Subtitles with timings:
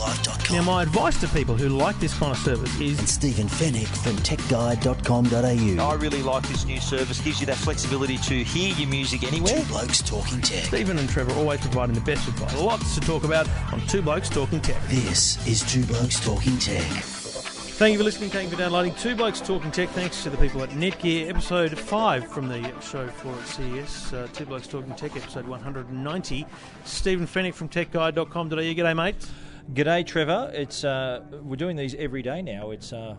[0.00, 3.46] YourTechLife.com Now, my advice to people who like this kind of service is and Stephen
[3.46, 5.84] Fenech from TechGuide.com.au.
[5.84, 7.20] I really like this new service.
[7.20, 9.58] Gives you that flexibility to hear your music anywhere.
[9.60, 10.64] Two Blokes Talking Tech.
[10.64, 12.56] Stephen and Trevor always providing the best advice.
[12.58, 14.80] Lots to talk about on Two Blokes Talking Tech.
[14.88, 16.82] This is Two Blokes Talking Tech.
[17.80, 18.28] Thank you for listening.
[18.28, 19.88] Thank you for downloading Two Blokes Talking Tech.
[19.90, 24.12] Thanks to the people at Netgear, episode 5 from the show for at CES.
[24.12, 26.46] Uh, Two Blokes Talking Tech, episode 190.
[26.84, 28.56] Stephen Fenech from techguide.com.au.
[28.56, 29.26] G'day, mate.
[29.72, 30.50] G'day, Trevor.
[30.54, 32.70] It's uh, we're doing these every day now.
[32.70, 33.16] It's uh,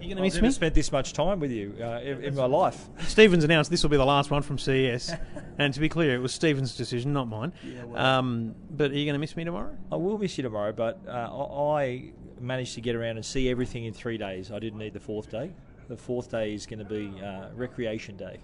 [0.00, 0.50] you going to miss me?
[0.50, 2.88] spent this much time with you uh, in, in my life.
[3.00, 5.12] Stephen's announced this will be the last one from CES.
[5.58, 7.52] and to be clear, it was Stephen's decision, not mine.
[7.94, 9.76] um, but are you going to miss me tomorrow?
[9.92, 13.50] I will miss you tomorrow, but uh, I I managed to get around and see
[13.50, 14.50] everything in three days.
[14.50, 15.50] I didn't need the fourth day.
[15.88, 18.38] The fourth day is going to be uh, recreation day.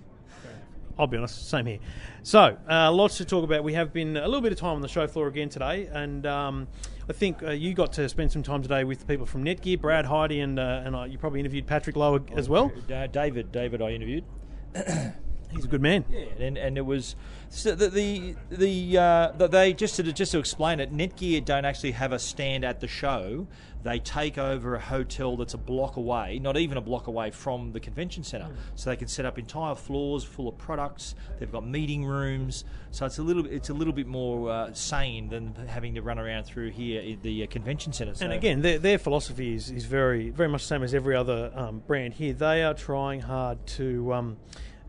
[0.99, 1.79] I'll be honest, same here.
[2.23, 3.63] So, uh, lots to talk about.
[3.65, 6.25] We have been a little bit of time on the show floor again today, and
[6.27, 6.69] um,
[7.09, 10.07] I think uh, you got to spend some time today with people from Netgear, Brad,
[10.07, 12.73] Heidi, and uh, and uh, you probably interviewed Patrick Lowe as well.
[12.93, 14.25] Uh, David, David, I interviewed.
[15.55, 16.05] He's a good man.
[16.11, 17.15] Yeah, and and it was
[17.49, 20.93] so the the, the, uh, the they just to just to explain it.
[20.93, 23.47] Netgear don't actually have a stand at the show.
[23.87, 27.71] They take over a hotel that's a block away, not even a block away from
[27.71, 31.15] the convention centre, so they can set up entire floors full of products.
[31.39, 35.29] They've got meeting rooms, so it's a little it's a little bit more uh, sane
[35.29, 38.17] than having to run around through here in the uh, convention centre.
[38.17, 41.15] So And again, their, their philosophy is, is very very much the same as every
[41.15, 42.33] other um, brand here.
[42.33, 44.37] They are trying hard to um,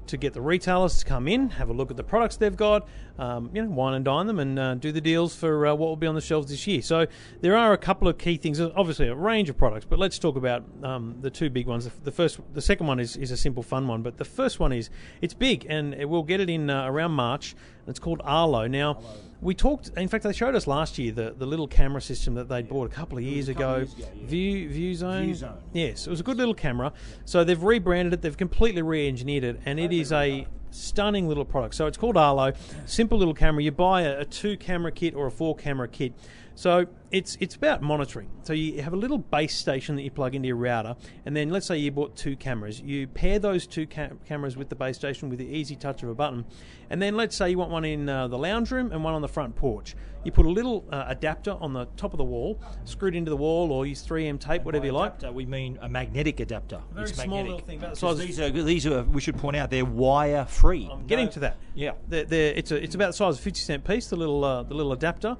[0.07, 2.87] to get the retailers to come in, have a look at the products they've got,
[3.19, 5.87] um, you know, wine and dine them, and uh, do the deals for uh, what
[5.87, 6.81] will be on the shelves this year.
[6.81, 7.07] So
[7.41, 8.59] there are a couple of key things.
[8.59, 11.89] Obviously, a range of products, but let's talk about um, the two big ones.
[12.03, 14.71] The- first, the second one is, is a simple, fun one, but the first one
[14.71, 14.89] is
[15.21, 17.55] it's big, and we'll get it in uh, around March.
[17.87, 18.67] It's called Arlo.
[18.67, 18.99] Now,
[19.41, 19.91] we talked.
[19.97, 22.91] In fact, they showed us last year the, the little camera system that they'd bought
[22.91, 23.85] a couple of years ago.
[24.23, 25.27] View View Zone.
[25.27, 25.57] VueZone.
[25.73, 26.91] Yes, it was a good little camera.
[27.25, 28.21] So they've rebranded it.
[28.21, 31.75] They've completely re-engineered it, and it is a stunning little product.
[31.75, 32.53] So it's called Arlo.
[32.85, 33.63] Simple little camera.
[33.63, 36.13] You buy a, a two-camera kit or a four-camera kit.
[36.55, 38.29] So it's it's about monitoring.
[38.43, 40.95] So you have a little base station that you plug into your router,
[41.25, 42.81] and then let's say you bought two cameras.
[42.81, 46.09] You pair those two ca- cameras with the base station with the easy touch of
[46.09, 46.45] a button,
[46.89, 49.21] and then let's say you want one in uh, the lounge room and one on
[49.21, 49.95] the front porch.
[50.23, 53.37] You put a little uh, adapter on the top of the wall, screwed into the
[53.37, 55.11] wall, or use 3M tape, whatever you like.
[55.19, 56.81] Adapter, we mean a magnetic adapter.
[56.91, 57.51] Very it's small magnetic.
[57.51, 59.85] little thing, about the size of- these are these are we should point out they're
[59.85, 60.89] wire free.
[60.91, 61.57] I'm getting to that.
[61.75, 61.91] Yeah.
[62.09, 64.07] They're, they're, it's a, it's about the size of a fifty cent piece.
[64.07, 65.37] The little uh, the little adapter,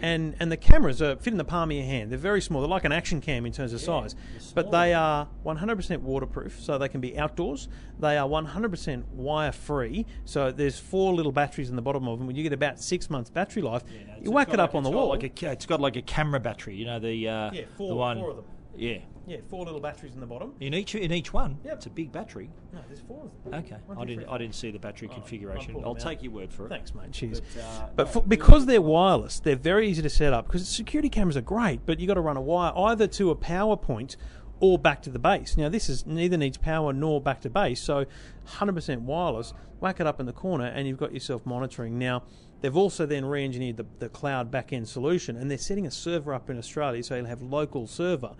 [0.00, 2.10] and and the cameras are fit in the palm of your hand.
[2.10, 2.60] They're very small.
[2.60, 4.14] They're like an action cam in terms of size,
[4.54, 7.68] but they are 100% waterproof, so they can be outdoors.
[8.00, 12.26] They are 100% wire free, so there's four little batteries in the bottom of them.
[12.26, 13.82] When you get about six months battery life.
[14.22, 15.08] you whack it up on the wall.
[15.08, 16.74] Like a, it's got like a camera battery.
[16.76, 18.18] You know the uh, Yeah, four- the one.
[18.18, 18.44] four of them.
[18.76, 20.54] Yeah, yeah, four little batteries in the bottom.
[20.60, 21.58] in each in each one.
[21.64, 21.74] Yep.
[21.74, 22.50] It's a big battery.
[22.72, 23.60] No, there's four of them.
[23.60, 25.74] Okay, One, I two, didn't three, I didn't see the battery configuration.
[25.74, 26.68] pull I'll them take your word for it.
[26.70, 27.12] Thanks, mate.
[27.12, 27.40] Cheers.
[27.40, 30.46] But, uh, But for, because they're wireless, they're very easy to set up.
[30.46, 33.34] Because security cameras are great, but you've got to run a wire either to a
[33.34, 34.16] power point
[34.60, 35.56] or back to the base.
[35.56, 38.06] Now this is neither needs power nor back to base, so
[38.46, 39.54] 100% wireless.
[39.80, 41.98] Whack it up in the corner, and you've got yourself monitoring.
[41.98, 42.24] Now
[42.60, 46.50] they've also then re-engineered the, the cloud back-end solution, and they're setting a server up
[46.50, 48.34] in Australia, so you'll have local server.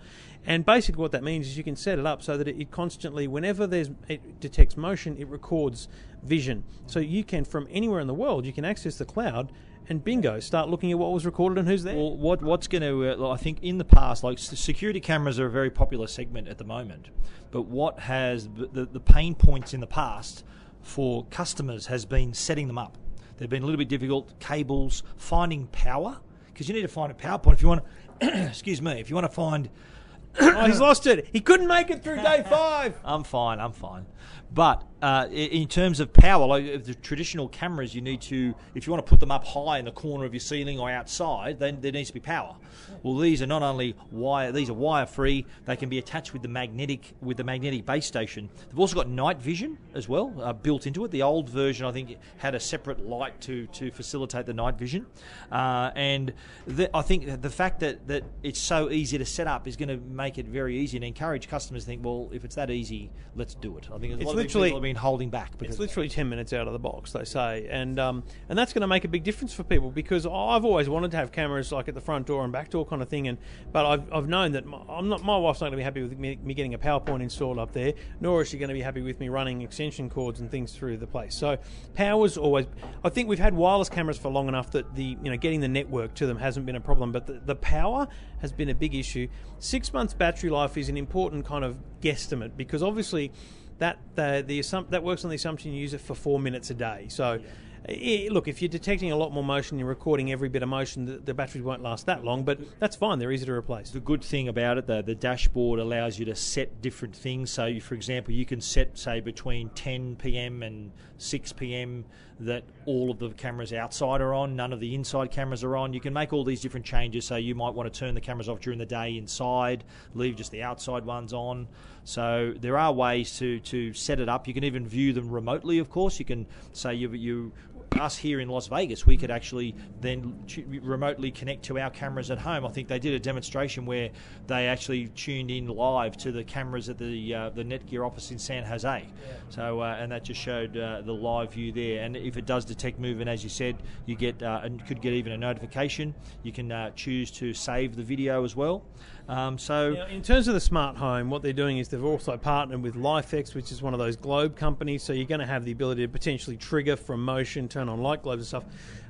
[0.45, 2.71] And basically, what that means is you can set it up so that it, it
[2.71, 5.87] constantly, whenever there's it detects motion, it records
[6.23, 6.63] vision.
[6.87, 9.51] So you can, from anywhere in the world, you can access the cloud
[9.89, 11.95] and bingo, start looking at what was recorded and who's there.
[11.95, 13.23] Well, what what's going to?
[13.25, 16.59] Uh, I think in the past, like security cameras are a very popular segment at
[16.59, 17.09] the moment.
[17.51, 20.43] But what has the the pain points in the past
[20.81, 22.97] for customers has been setting them up.
[23.39, 24.37] They've been a little bit difficult.
[24.39, 27.83] Cables, finding power, because you need to find a power point if you want.
[28.19, 28.47] to...
[28.47, 28.99] excuse me.
[28.99, 29.69] If you want to find
[30.41, 31.27] oh, he's lost it.
[31.31, 32.99] He couldn't make it through day five.
[33.03, 33.59] I'm fine.
[33.59, 34.05] I'm fine.
[34.51, 38.91] But uh, in terms of power, like the traditional cameras, you need to, if you
[38.91, 41.79] want to put them up high in the corner of your ceiling or outside, then
[41.81, 42.55] there needs to be power.
[43.03, 45.45] Well, these are not only wire; these are wire free.
[45.65, 48.49] They can be attached with the magnetic with the magnetic base station.
[48.69, 51.11] They've also got night vision as well uh, built into it.
[51.11, 55.05] The old version, I think, had a separate light to to facilitate the night vision,
[55.51, 56.33] uh, and
[56.67, 59.89] the, I think the fact that that it's so easy to set up is going
[59.89, 63.11] to make it very easy and encourage customers to think, well, if it's that easy,
[63.35, 63.87] let's do it.
[63.93, 66.67] I think It's literally- people have been holding back because It's literally ten minutes out
[66.67, 69.53] of the box, they say, and um, and that's going to make a big difference
[69.53, 72.51] for people because I've always wanted to have cameras like at the front door and
[72.51, 73.37] back door kind of thing, and
[73.71, 76.01] but I've, I've known that my, I'm not my wife's not going to be happy
[76.01, 78.81] with me, me getting a PowerPoint installed up there, nor is she going to be
[78.81, 81.35] happy with me running extension cords and things through the place.
[81.35, 81.57] So
[81.93, 82.65] power's always.
[83.03, 85.67] I think we've had wireless cameras for long enough that the you know getting the
[85.67, 88.07] network to them hasn't been a problem, but the, the power
[88.41, 89.27] has been a big issue.
[89.59, 93.31] Six months battery life is an important kind of guesstimate because obviously
[93.79, 96.69] that the, the assump- that works on the assumption you use it for four minutes
[96.69, 97.07] a day.
[97.09, 97.39] So,
[97.87, 101.05] eh, look, if you're detecting a lot more motion, you're recording every bit of motion,
[101.05, 103.19] the, the batteries won't last that long, but that's fine.
[103.19, 103.89] They're easy to replace.
[103.89, 107.51] The good thing about it, though, the dashboard allows you to set different things.
[107.51, 110.61] So, you, for example, you can set, say, between 10 p.m.
[110.61, 112.05] and 6 p.m.
[112.41, 115.93] that all of the cameras outside are on, none of the inside cameras are on.
[115.93, 117.25] You can make all these different changes.
[117.25, 120.51] So, you might want to turn the cameras off during the day inside, leave just
[120.51, 121.67] the outside ones on.
[122.09, 124.47] So, there are ways to, to set it up.
[124.47, 126.17] You can even view them remotely, of course.
[126.17, 127.51] You can say you, you
[127.99, 132.31] us here in Las Vegas, we could actually then tu- remotely connect to our cameras
[132.31, 132.65] at home.
[132.65, 134.09] I think they did a demonstration where
[134.47, 138.39] they actually tuned in live to the cameras at the uh, the Netgear office in
[138.39, 139.05] San Jose.
[139.49, 142.03] So uh, and that just showed uh, the live view there.
[142.03, 143.75] And if it does detect movement, as you said,
[144.05, 146.13] you get uh, and could get even a notification.
[146.43, 148.83] You can uh, choose to save the video as well.
[149.29, 152.35] Um, so Now, in terms of the smart home, what they're doing is they've also
[152.35, 155.03] partnered with LIFX, which is one of those globe companies.
[155.03, 158.23] So you're going to have the ability to potentially trigger from motion, turn on light
[158.23, 158.63] globes and stuff.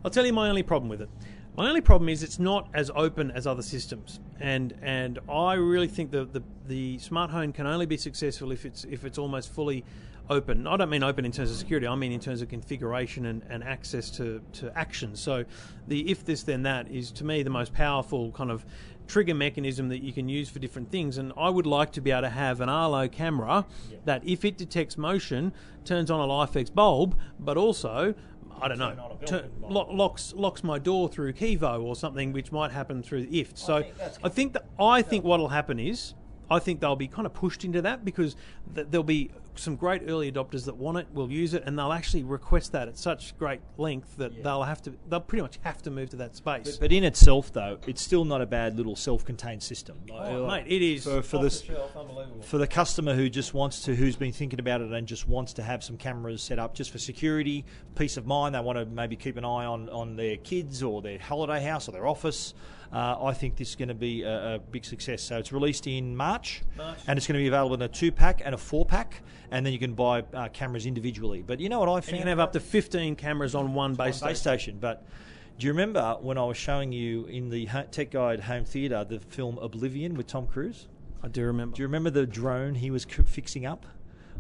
[0.04, 1.10] I'll tell you my only problem with it.
[1.56, 5.88] My only problem is it's not as open as other systems, and and I really
[5.88, 9.52] think the the, the smart home can only be successful if it's if it's almost
[9.52, 9.84] fully
[10.30, 10.68] open.
[10.68, 11.88] I don't mean open in terms of security.
[11.88, 15.20] I mean in terms of configuration and, and access to, to actions.
[15.20, 15.44] So
[15.88, 18.66] the if this then that is to me the most powerful kind of
[19.10, 21.18] trigger mechanism that you can use for different things.
[21.18, 23.66] And I would like to be able to have an Arlo camera
[24.06, 25.52] that if it detects motion,
[25.84, 28.14] turns on a LIFX bulb, but also
[28.62, 32.72] I don't know, tur- lo- locks locks my door through Kevo or something, which might
[32.72, 33.58] happen through IFT.
[33.58, 36.14] So think I think that I think what'll happen is
[36.52, 38.36] I think they'll be kind of pushed into that because
[38.74, 41.92] th- there'll be some great early adopters that want it, will use it, and they'll
[41.92, 45.82] actually request that at such great length that they'll have to, they'll pretty much have
[45.82, 46.78] to move to that space.
[46.78, 50.00] But in itself, though, it's still not a bad little self-contained system.
[50.10, 51.74] Like- Oh, like, mate, it is for, for this the
[52.46, 55.54] for the customer who just wants to, who's been thinking about it and just wants
[55.54, 57.66] to have some cameras set up just for security,
[57.96, 58.56] peace of mind.
[58.56, 61.90] They want to maybe keep an eye on on their kids or their holiday house
[61.90, 62.54] or their office.
[62.92, 65.22] Uh, I think this is going to be a, a big success.
[65.22, 66.98] So it's released in March, March.
[67.08, 69.22] and it's going to be available in a two pack and a four pack,
[69.52, 71.44] and then you can buy uh, cameras individually.
[71.46, 72.14] But you know what I found?
[72.14, 74.40] you can have up to 15 cameras on one base base station.
[74.40, 74.78] station.
[74.80, 75.06] But
[75.60, 79.20] do you remember when I was showing you in the Tech Guide Home Theatre the
[79.20, 80.88] film Oblivion with Tom Cruise?
[81.22, 81.76] I do remember.
[81.76, 83.86] Do you remember the drone he was c- fixing up?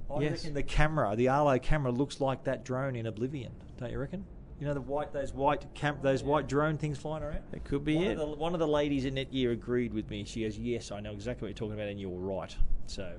[0.09, 0.31] I Yes.
[0.31, 3.51] reckon the camera, the Arlo camera, looks like that drone in Oblivion.
[3.77, 4.25] Don't you reckon?
[4.59, 7.43] You know the white, those white camp those white drone things flying around.
[7.53, 8.11] It could be one it.
[8.11, 10.25] Of the, one of the ladies in Netgear agreed with me.
[10.25, 12.53] She goes, "Yes, I know exactly what you're talking about, and you're right."
[12.85, 13.13] So,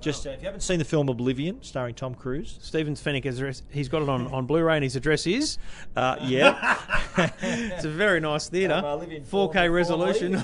[0.00, 3.38] just uh, if you haven't seen the film Oblivion, starring Tom Cruise, Stevens Fenech has
[3.38, 5.58] address, he's got it on, on Blu-ray and his address is?
[5.94, 6.78] Uh, yeah,
[7.42, 8.74] it's a very nice theatre.
[8.74, 10.38] Um, I live in 4K resolution.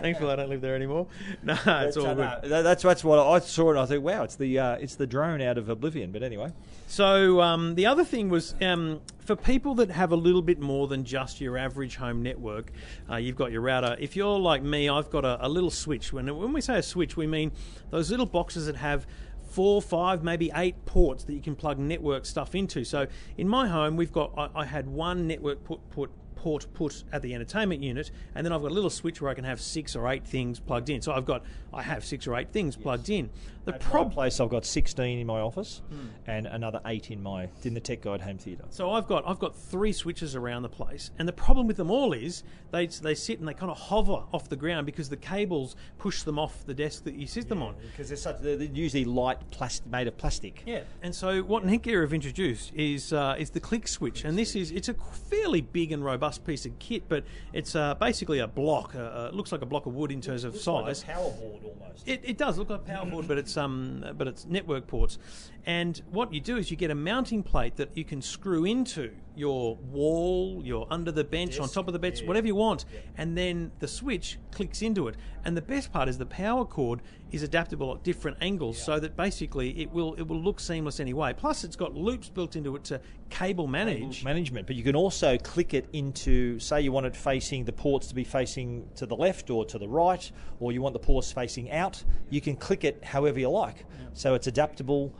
[0.00, 1.06] Thankfully I don't live there anymore.
[1.42, 2.50] No it's all uh, good.
[2.50, 5.06] no, that's that's what I saw, and I thought, wow, it's the uh, it's the
[5.06, 6.10] drone out of Oblivion.
[6.10, 6.52] But anyway,
[6.86, 10.86] So um, the other thing was um, for people that have a little bit more
[10.86, 12.72] than just your average home network,
[13.10, 13.96] uh, you've got your router.
[13.98, 16.12] If you're like me, I've got a, a little switch.
[16.12, 17.52] When when we say a switch, we mean
[17.94, 19.06] those little boxes that have
[19.50, 22.82] four, five, maybe eight ports that you can plug network stuff into.
[22.84, 23.06] So
[23.38, 27.22] in my home, we've got I, I had one network put put port put at
[27.22, 29.94] the entertainment unit, and then I've got a little switch where I can have six
[29.94, 31.02] or eight things plugged in.
[31.02, 33.30] So I've got I have six or eight things plugged in.
[33.64, 35.80] The problem place, I've got 16 in my office
[36.26, 38.64] and another eight in my in the Tech Guide home theatre.
[38.68, 41.90] So I've got I've got three switches around the place, and the problem with them
[41.90, 45.16] all is they they sit and they kind of hover off the ground because the
[45.16, 47.74] cables push them off the desk that you sit them on.
[47.92, 50.62] Because they're such they're usually light plastic made of plastic.
[50.66, 54.54] Yeah, and so what Netgear have introduced is uh, is the click switch, and this
[54.54, 54.94] is it's a
[55.30, 58.94] fairly big and robust piece of kit, but it's uh, basically a block.
[58.94, 61.02] Uh, it looks like a block of wood in terms of size.
[61.02, 62.06] power board almost.
[62.08, 65.18] It, it does look like a power board, but it's um, but it's network ports.
[65.66, 69.12] And what you do is you get a mounting plate that you can screw into
[69.36, 72.84] your wall, your under the bench, on top of the bench, whatever you want,
[73.16, 75.16] and then the switch clicks into it.
[75.44, 77.00] And the best part is the power cord
[77.32, 81.34] is adaptable at different angles, so that basically it will it will look seamless anyway.
[81.36, 83.00] Plus, it's got loops built into it to
[83.30, 84.24] cable manage.
[84.24, 88.06] management, but you can also click it into, say, you want it facing the ports
[88.06, 91.32] to be facing to the left or to the right, or you want the ports
[91.32, 92.02] facing out.
[92.30, 95.12] You can click it however you like, so it's adaptable.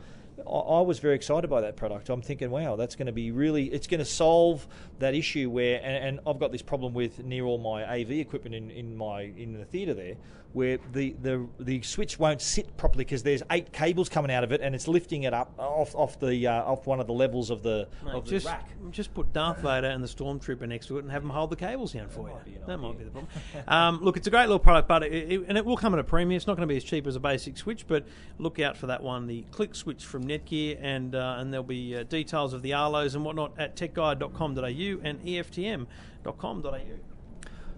[0.47, 2.09] I was very excited by that product.
[2.09, 4.67] I'm thinking, wow, that's going to be really, it's going to solve
[4.99, 8.55] that issue where, and, and I've got this problem with near all my AV equipment
[8.55, 10.15] in, in my in the theatre there,
[10.55, 14.53] where the, the the switch won't sit properly because there's eight cables coming out of
[14.53, 17.49] it and it's lifting it up off off the uh, off one of the levels
[17.49, 18.69] of the Mate, of the just, rack.
[18.91, 21.57] just put Darth Vader and the Stormtrooper next to it and have them hold the
[21.57, 22.57] cables down for might be you.
[22.61, 23.27] an That might be the problem.
[23.67, 25.99] um, look, it's a great little product, but it, it, and it will come at
[25.99, 26.37] a premium.
[26.37, 28.05] It's not going to be as cheap as a basic switch, but
[28.39, 31.97] look out for that one, the Click Switch from Netgear, and uh, and there'll be
[31.97, 37.14] uh, details of the Arlos and whatnot at techguide.com.au and EFTM.com.au.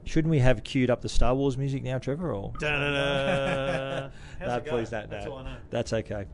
[0.08, 2.34] Shouldn't we have queued up the Star Wars music now, Trevor?
[2.34, 4.10] Or Da-da-da.
[4.40, 5.10] No, please don't.
[5.10, 5.32] That's no.
[5.32, 5.56] all I know.
[5.72, 6.26] That's okay.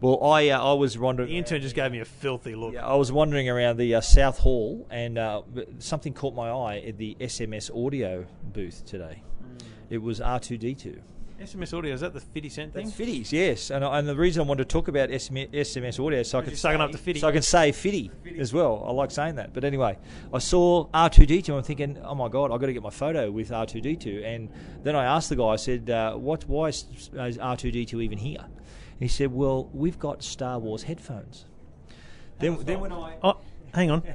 [0.00, 1.28] Well, I uh, I was wondering.
[1.28, 2.74] The intern just gave me a filthy look.
[2.74, 5.42] Yeah, I was wandering around the uh, South Hall, and uh,
[5.78, 9.22] something caught my eye at the SMS audio booth today.
[9.40, 9.56] Hmm.
[9.90, 11.00] It was R two D two.
[11.42, 12.86] SMS audio, is that the 50 cent thing?
[12.86, 13.70] That's Fitties, yes.
[13.70, 16.38] And, I- and the reason I wanted to talk about SMS, SMS audio is so
[16.38, 17.20] I you're sucking say, up to Fitty.
[17.20, 18.84] so I can say Fitty as well.
[18.86, 19.52] I like saying that.
[19.52, 19.98] But anyway,
[20.32, 23.50] I saw R2D2 I'm thinking, oh my god, I've got to get my photo with
[23.50, 24.24] R2D2.
[24.24, 24.48] And
[24.82, 26.44] then I asked the guy, I said, uh, what?
[26.48, 28.40] Why is, is R2D2 even here?
[28.44, 31.46] And he said, well, we've got Star Wars headphones.
[32.38, 33.38] Then, then when I Oh,
[33.74, 34.02] hang on.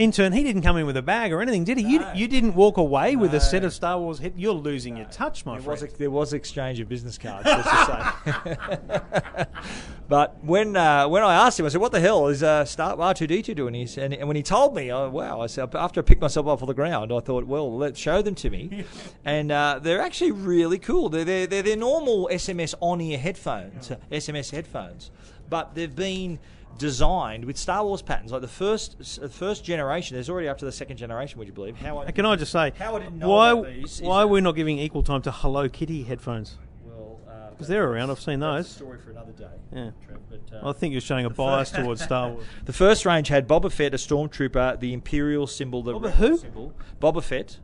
[0.00, 1.84] Intern, he didn't come in with a bag or anything, did he?
[1.86, 4.18] You, you didn't walk away with a set of Star Wars.
[4.18, 5.94] Head- You're losing your touch, my There was, friend.
[5.94, 9.44] a, there was exchange of business cards, let's just say.
[10.08, 12.96] but when uh, when I asked him, I said, "What the hell is uh, Star
[12.96, 15.40] R2D2 doing?" He said, and when he told me, oh, wow!
[15.42, 18.22] I said, after I picked myself up off the ground, I thought, well, let's show
[18.22, 18.84] them to me,
[19.24, 21.08] and uh, they're actually really cool.
[21.10, 25.10] They're they're, they're, they're normal SMS on-ear headphones, uh, SMS headphones,
[25.50, 26.38] but they've been
[26.78, 28.32] designed with Star Wars patterns.
[28.32, 28.96] Like the first
[29.30, 31.38] first generation, there's already up to the second generation.
[31.38, 31.76] Would you believe?
[31.76, 34.52] How I, Can I just say, How I didn't know why, these why we're not
[34.56, 36.56] giving equal time to Hello Kitty headphones?
[36.84, 38.68] Well, uh, Because they're around, I've seen those.
[38.68, 39.46] story for another day.
[39.72, 39.90] Yeah.
[40.06, 42.44] Trev, but, uh, I think you're showing a bias towards Star Wars.
[42.64, 46.38] the first range had Boba Fett, a stormtrooper, the Imperial symbol, the Boba who?
[46.38, 46.72] symbol.
[47.00, 47.58] Boba Fett,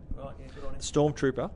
[0.78, 1.50] stormtrooper,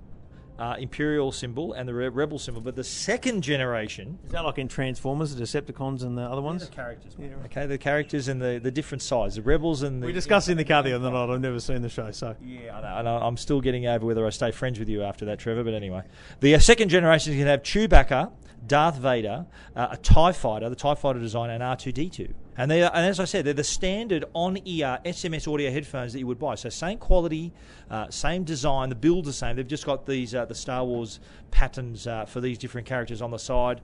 [0.61, 2.61] uh, Imperial symbol, and the re- rebel symbol.
[2.61, 4.19] But the second generation.
[4.26, 6.69] Is that like in Transformers, the Decepticons and the other ones?
[6.69, 7.29] the characters, yeah.
[7.47, 10.07] okay, the characters and the, the different size, the rebels and the.
[10.07, 11.33] We discussed in the car the other night.
[11.33, 14.05] I've never seen the show, so Yeah, I know, and I- I'm still getting over
[14.07, 15.64] whether I stay friends with you after that, Trevor.
[15.64, 16.02] But anyway,
[16.40, 18.31] the uh, second generation is going to have Chewbacca,
[18.67, 22.33] Darth Vader, uh, a Tie Fighter, the Tie Fighter design, and R2D2.
[22.57, 26.19] And they, are, and as I said, they're the standard on-ear SMS audio headphones that
[26.19, 26.57] you would buy.
[26.57, 27.52] So same quality,
[27.90, 28.90] uh, same design.
[28.90, 29.57] The build's the same.
[29.57, 33.31] They've just got these uh, the Star Wars patterns uh, for these different characters on
[33.31, 33.81] the side.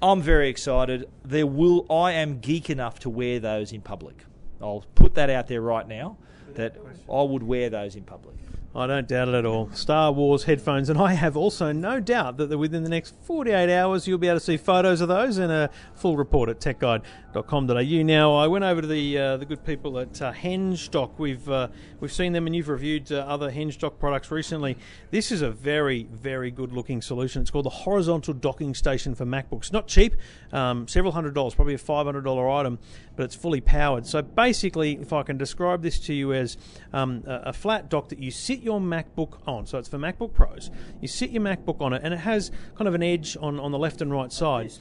[0.00, 1.08] I'm very excited.
[1.24, 1.86] There will.
[1.90, 4.24] I am geek enough to wear those in public.
[4.60, 6.16] I'll put that out there right now.
[6.54, 6.76] That
[7.10, 8.36] I would wear those in public.
[8.74, 9.70] I don't doubt it at all.
[9.72, 14.08] Star Wars headphones, and I have also no doubt that within the next 48 hours
[14.08, 18.02] you'll be able to see photos of those and a full report at techguide.com.au.
[18.02, 21.18] Now, I went over to the uh, the good people at uh, Henge Dock.
[21.18, 21.68] We've uh,
[22.00, 24.78] we've seen them, and you've reviewed uh, other Henge Dock products recently.
[25.10, 27.42] This is a very very good looking solution.
[27.42, 29.70] It's called the horizontal docking station for MacBooks.
[29.70, 30.16] Not cheap,
[30.50, 32.78] um, several hundred dollars, probably a five hundred dollar item,
[33.16, 34.06] but it's fully powered.
[34.06, 36.56] So basically, if I can describe this to you as
[36.92, 40.32] um, a, a flat dock that you sit your MacBook on, so it's for MacBook
[40.32, 40.70] Pros.
[41.00, 43.72] You sit your MacBook on it, and it has kind of an edge on, on
[43.72, 44.72] the left and right side.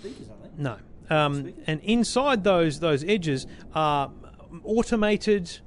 [0.57, 0.77] No.
[1.09, 3.45] Um, and inside those those edges
[3.75, 4.11] are
[4.63, 5.59] automated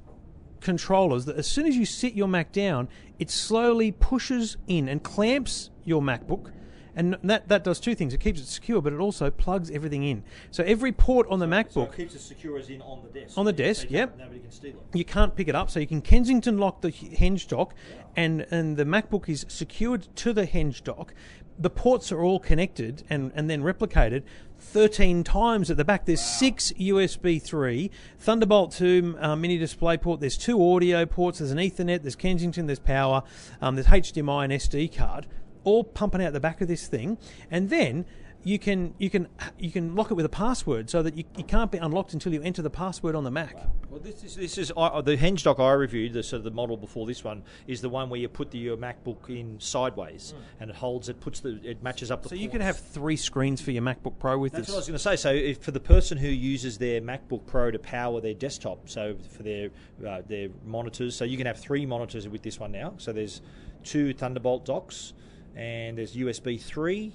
[0.59, 5.03] controllers that as soon as you sit your Mac down, it slowly pushes in and
[5.03, 6.51] clamps your MacBook.
[6.95, 8.13] And that, that does two things.
[8.13, 10.23] It keeps it secure, but it also plugs everything in.
[10.51, 13.37] So every port on the MacBook, keeps it secure as in on the desk.
[13.37, 14.17] On the desk, yep.
[14.17, 14.97] Nobody can steal it.
[14.97, 15.69] you can't pick it up.
[15.69, 17.73] So you can Kensington lock the Henge Dock,
[18.15, 21.13] and, and the MacBook is secured to the Henge Dock.
[21.57, 24.23] The ports are all connected and, and then replicated
[24.59, 26.05] 13 times at the back.
[26.05, 31.51] There's six USB 3, Thunderbolt 2 uh, mini display port, there's two audio ports, there's
[31.51, 33.23] an Ethernet, there's Kensington, there's power,
[33.61, 35.27] um, there's HDMI and SD card.
[35.65, 37.17] All pumping out the back of this thing,
[37.51, 38.05] and then
[38.45, 41.43] you can you can you can lock it with a password so that you, you
[41.43, 43.55] can't be unlocked until you enter the password on the Mac.
[43.89, 46.13] Well, this is this is uh, the Henge Dock I reviewed.
[46.13, 48.59] The sort of the model before this one is the one where you put the,
[48.59, 52.29] your MacBook in sideways and it holds it puts the it matches up the.
[52.29, 54.75] So you can have three screens for your MacBook Pro with That's this.
[54.75, 55.29] That's what I was going to say.
[55.29, 59.15] So, if, for the person who uses their MacBook Pro to power their desktop, so
[59.35, 59.71] for their
[60.07, 62.93] uh, their monitors, so you can have three monitors with this one now.
[62.97, 63.41] So there's
[63.83, 65.13] two Thunderbolt docks,
[65.55, 67.13] and there's USB three,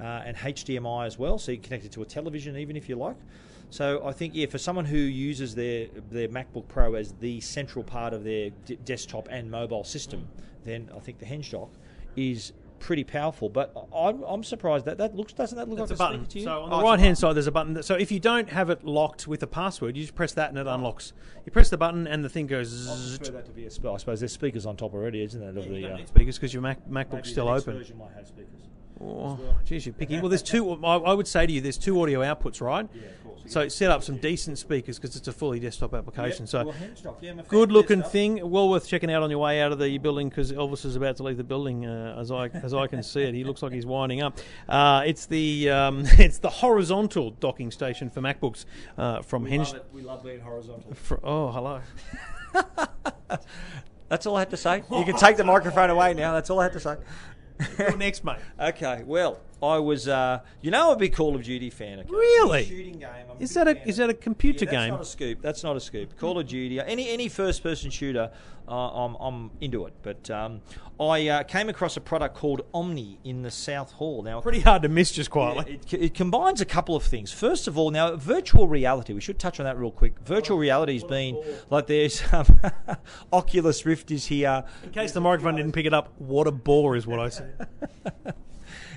[0.00, 1.38] uh, and HDMI as well.
[1.38, 3.16] So you can connect it to a television, even if you like.
[3.70, 7.82] So I think, yeah, for someone who uses their their MacBook Pro as the central
[7.82, 10.28] part of their d- desktop and mobile system,
[10.64, 11.70] then I think the Henge Dock
[12.14, 13.48] is pretty powerful.
[13.48, 16.26] But I'm, I'm surprised that that looks doesn't that look like a button.
[16.26, 16.44] to you?
[16.44, 17.74] So on Oh, the it's a right hand side, there's a button.
[17.74, 20.50] That, so if you don't have it locked with a password, you just press that
[20.50, 21.12] and it unlocks.
[21.46, 22.88] You press the button and the thing goes.
[22.88, 25.42] I prefer that to be a spe- I suppose there's speakers on top already, isn't
[25.42, 25.56] it?
[25.56, 27.78] Of You don't uh, need speakers because your Mac, maybe MacBook's the still next open.
[27.78, 28.48] version might have speakers.
[29.04, 30.20] Oh, geez, you're picky.
[30.20, 30.72] Well, there's two.
[30.84, 32.88] I, I would say to you, there's two audio outputs, right?
[32.94, 33.21] Yeah, of course.
[33.46, 36.46] So set up some decent speakers because it's a fully desktop application.
[36.46, 36.74] So Well,
[37.20, 38.12] yeah, I'm a fan good of their looking stuff.
[38.12, 40.96] thing, well worth checking out on your way out of the building because Elvis is
[40.96, 41.86] about to leave the building.
[41.86, 44.38] Uh, as I as I can see it, he looks like he's winding up.
[44.68, 48.64] Uh, it's the um, it's the horizontal docking station for MacBooks
[48.96, 49.72] uh, from We Henge.
[49.74, 50.94] love, we love being horizontal.
[50.94, 51.80] fr- oh, hello.
[54.08, 54.82] That's all I had to say.
[54.90, 56.32] You can take the microphone away now.
[56.34, 56.96] That's all I had to say.
[57.78, 58.36] You're next, mate.
[58.60, 62.00] Okay, well, I was, uh, you know, a big Call of Duty fan.
[62.00, 62.08] Okay?
[62.10, 62.64] Really?
[62.64, 63.08] Shooting game.
[63.30, 64.90] I'm Is that a- is that a computer Yeah, that's game?
[64.94, 65.42] not a scoop.
[65.42, 66.16] That's not a scoop.
[66.18, 68.30] Call of Duty, any any first person shooter,
[68.68, 69.92] uh, I'm I'm into it.
[70.02, 70.62] But um,
[70.98, 74.22] I uh, came across a product called Omni in the South Hall.
[74.22, 75.80] Now, Pretty hard to miss, just quietly.
[75.90, 77.32] it, it combines a couple of things.
[77.32, 79.12] First of all, now virtual reality.
[79.12, 80.18] We should touch on that real quick.
[80.24, 81.40] Virtual reality has been
[81.70, 82.46] like there's um,
[83.32, 84.64] Oculus Rift is here.
[84.82, 87.66] In case the microphone didn't pick it up, what a bore is what I said.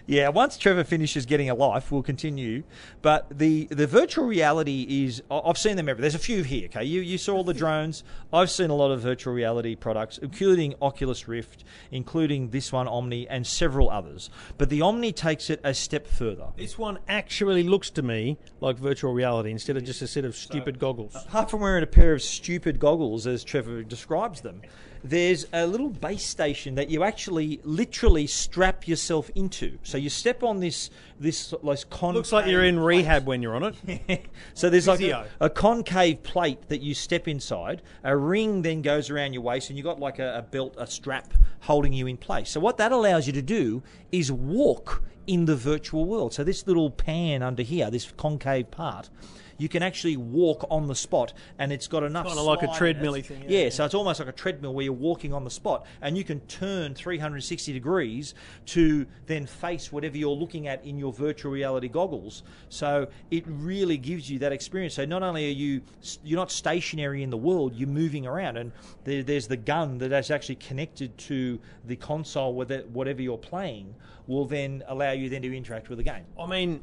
[0.07, 2.63] Yeah, once Trevor finishes getting a life, we'll continue.
[3.01, 6.03] But the, the virtual reality is, I've seen them everywhere.
[6.03, 6.83] There's a few here, okay?
[6.83, 8.03] You, you saw all the drones.
[8.31, 13.27] I've seen a lot of virtual reality products, including Oculus Rift, including this one, Omni,
[13.27, 14.29] and several others.
[14.59, 16.49] But the Omni takes it a step further.
[16.55, 20.35] This one actually looks to me like virtual reality instead of just a set of
[20.35, 21.15] stupid goggles.
[21.15, 24.61] Apart from wearing a pair of stupid goggles, as Trevor describes them,
[25.05, 29.77] there's a little base station that you actually literally strap yourself into.
[29.83, 32.15] So you step on this this this concave.
[32.15, 34.25] Looks like you're in rehab when you're on it.
[34.55, 37.83] so there's like a, a concave plate that you step inside.
[38.03, 40.87] A ring then goes around your waist, and you've got like a, a belt, a
[40.87, 42.49] strap holding you in place.
[42.49, 46.33] So what that allows you to do is walk in the virtual world.
[46.33, 49.09] So this little pan under here, this concave part.
[49.57, 52.27] You can actually walk on the spot, and it's got enough.
[52.27, 53.25] Kinda like a slide in treadmill-y it.
[53.25, 53.69] thing, Yeah, yeah.
[53.69, 56.39] so it's almost like a treadmill where you're walking on the spot, and you can
[56.41, 58.33] turn 360 degrees
[58.67, 62.43] to then face whatever you're looking at in your virtual reality goggles.
[62.69, 64.95] So it really gives you that experience.
[64.95, 65.81] So not only are you
[66.23, 68.71] you're not stationary in the world, you're moving around, and
[69.03, 73.37] there, there's the gun that is actually connected to the console with it, whatever you're
[73.37, 73.95] playing
[74.27, 76.23] will then allow you then to interact with the game.
[76.39, 76.81] I mean,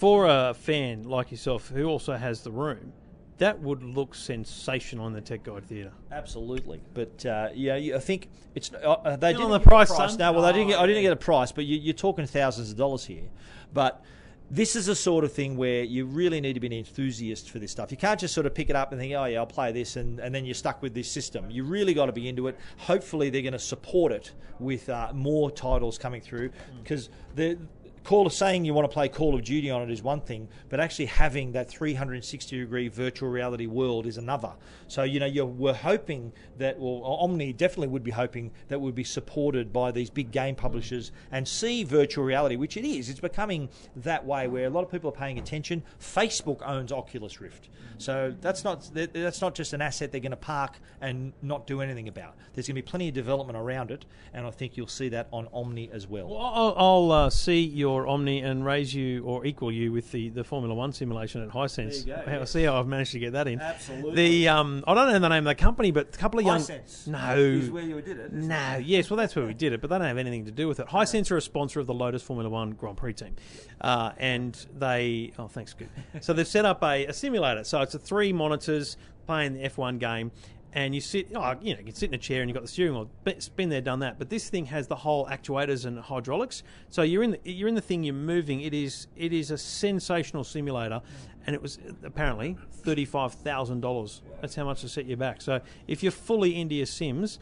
[0.00, 2.94] for a fan like yourself who also has the room,
[3.36, 5.92] that would look sensational in the Tech Guide Theatre.
[6.10, 10.16] Absolutely, but uh, yeah, I think it's uh, uh, they didn't on the price, price.
[10.16, 10.68] No, well, I didn't.
[10.68, 13.28] Oh, Get, I didn't get a price, but you, you're talking thousands of dollars here.
[13.74, 14.02] But
[14.50, 17.58] this is a sort of thing where you really need to be an enthusiast for
[17.58, 17.90] this stuff.
[17.90, 19.96] You can't just sort of pick it up and think, oh yeah, I'll play this,
[19.96, 21.50] and, and then you're stuck with this system.
[21.50, 22.58] You really got to be into it.
[22.78, 27.58] Hopefully, they're going to support it with uh, more titles coming through because the.
[28.02, 30.80] Call saying you want to play Call of Duty on it is one thing, but
[30.80, 34.52] actually having that 360 degree virtual reality world is another.
[34.88, 38.94] So you know, you're, we're hoping that, well, Omni definitely would be hoping that would
[38.94, 43.08] be supported by these big game publishers and see virtual reality, which it is.
[43.08, 45.82] It's becoming that way where a lot of people are paying attention.
[46.00, 50.36] Facebook owns Oculus Rift, so that's not that's not just an asset they're going to
[50.36, 52.34] park and not do anything about.
[52.54, 55.28] There's going to be plenty of development around it, and I think you'll see that
[55.32, 56.28] on Omni as well.
[56.28, 60.28] Well, I'll, I'll uh, see your Omni and raise you or equal you with the,
[60.30, 62.04] the Formula One simulation at Hisense.
[62.04, 62.44] There go, I'll yeah.
[62.44, 63.60] see how I've managed to get that in.
[63.60, 64.14] Absolutely.
[64.14, 66.60] The um, I don't know the name of the company, but a couple of young.
[66.60, 67.36] Hisense No.
[67.36, 68.32] is where you did it.
[68.32, 70.68] No, yes, well, that's where we did it, but they don't have anything to do
[70.68, 70.86] with it.
[70.88, 73.36] Hisense are a sponsor of the Lotus Formula One Grand Prix team,
[73.80, 75.88] uh, and they oh, thanks, good.
[76.20, 77.64] So they've set up a, a simulator.
[77.64, 80.32] So it's a three monitors playing the F1 game,
[80.72, 82.62] and you sit, oh, you know, you can sit in a chair and you've got
[82.62, 83.10] the steering wheel.
[83.56, 84.18] Been there, done that.
[84.18, 86.62] But this thing has the whole actuators and hydraulics.
[86.90, 88.60] So you're in the, you're in the thing, you're moving.
[88.60, 91.02] It is it is a sensational simulator,
[91.46, 94.22] and it was apparently thirty five thousand dollars.
[94.40, 95.42] That's how much to set you back.
[95.42, 97.38] So if you're fully into your Sims.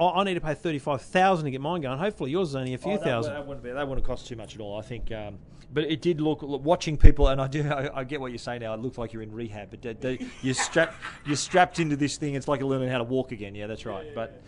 [0.00, 1.98] I, I need to pay thirty five thousand to get mine going.
[1.98, 3.34] Hopefully yours is only a few Oh, that, thousand.
[3.34, 3.72] That wouldn't be.
[3.72, 4.78] That wouldn't cost too much at all.
[4.78, 5.10] I think.
[5.10, 5.38] Um,
[5.72, 7.68] but it did look, watching people, and I do.
[7.68, 8.74] I, I get what you're saying now.
[8.74, 10.94] It looked like you're in rehab, but you're strapped.
[11.26, 12.34] You're strapped into this thing.
[12.34, 13.54] It's like learning how to walk again.
[13.54, 14.14] Yeah, that's right.
[14.14, 14.40] but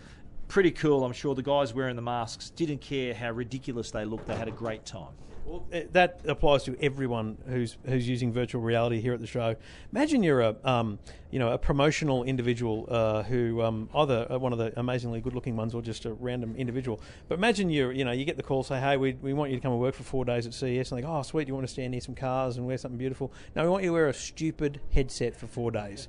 [0.47, 1.05] pretty cool.
[1.05, 4.27] I'm sure the guys wearing the masks didn't care how ridiculous they looked.
[4.27, 5.13] They had a great time.
[5.45, 9.55] Well, eh, that applies to everyone who's who's using virtual reality here at the show.
[9.91, 10.99] Imagine you're a um,
[11.29, 15.55] you know a promotional individual uh, who um, either uh, one of the amazingly good-looking
[15.55, 17.01] ones or just a random individual.
[17.27, 19.57] But imagine you you know you get the call say hey we, we want you
[19.57, 21.53] to come and work for four days at CES and they go oh sweet you
[21.53, 23.31] want to stand near some cars and wear something beautiful.
[23.55, 26.07] No we want you to wear a stupid headset for four days.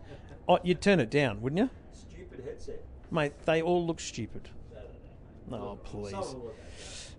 [0.49, 1.71] Oh, you'd turn it down wouldn't you?
[1.92, 2.83] Stupid headset.
[3.11, 4.49] Mate, they all look stupid.
[5.51, 6.14] Oh, please.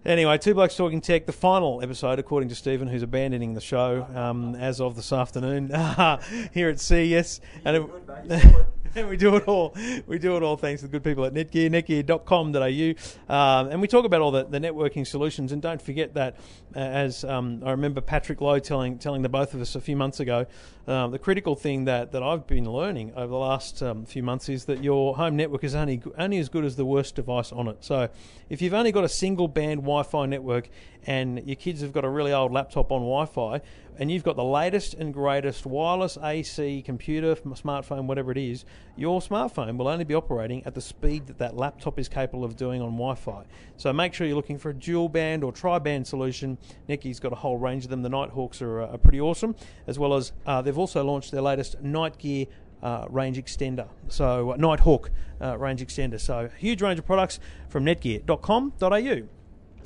[0.06, 4.06] Anyway, Two Blokes Talking Tech, the final episode, according to Stephen, who's abandoning the show
[4.14, 5.68] um, as of this afternoon
[6.54, 7.40] here at CES.
[7.64, 9.76] And, it- and we do it all.
[10.08, 13.34] We do it all thanks to the good people at Netgear, netgear.com.au.
[13.34, 15.52] Um, and we talk about all the, the networking solutions.
[15.52, 16.36] And don't forget that,
[16.76, 19.96] uh, as um, I remember Patrick Lowe telling, telling the both of us a few
[19.96, 20.46] months ago,
[20.86, 24.50] um, the critical thing that, that I've been learning over the last um, few months
[24.50, 27.70] is that your home network is only only as good as the worst device on
[27.70, 27.78] it.
[27.80, 28.10] So
[28.50, 30.70] if you've only got a single band Wi-Fi network
[31.06, 33.62] and your kids have got a really old laptop on Wi-Fi
[34.00, 39.22] and you've got the latest and greatest wireless AC computer, smartphone, whatever it is, your
[39.22, 42.82] smartphone will only be operating at the speed that that laptop is capable of doing
[42.82, 43.46] on Wi-Fi.
[43.78, 46.58] So make sure you're looking for a dual band or tri-band solution.
[46.90, 48.02] Netgear's got a whole range of them.
[48.02, 49.56] The Nighthawks are, uh, are pretty awesome,
[49.88, 52.48] as well as uh, they've also launched their latest Night Gear
[52.82, 53.88] uh, range extender.
[54.10, 55.10] So uh, Nighthawk
[55.42, 56.20] uh, range extender.
[56.20, 59.43] So huge range of products from netgear.com.au.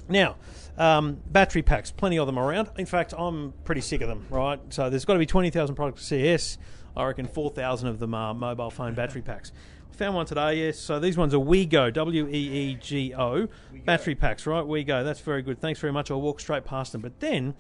[0.10, 0.36] Now,
[0.78, 2.70] um, battery packs, plenty of them around.
[2.78, 4.60] In fact, I'm pretty sick of them, right?
[4.70, 6.58] So there's got to be 20,000 products for CES.
[6.96, 9.52] I reckon 4,000 of them are mobile phone battery packs.
[9.98, 10.78] Found one today, yes.
[10.78, 13.48] So these ones are Weego, W E E G O,
[13.84, 14.64] battery packs, right?
[14.64, 15.60] Weego, that's very good.
[15.60, 16.12] Thanks very much.
[16.12, 17.02] I'll walk straight past them.
[17.02, 17.56] But then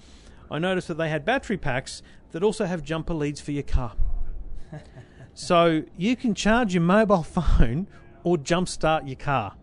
[0.52, 3.94] I noticed that they had battery packs that also have jumper leads for your car.
[5.34, 7.88] so you can charge your mobile phone
[8.24, 9.56] or jumpstart your car.